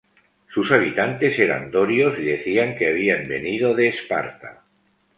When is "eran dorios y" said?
1.37-2.23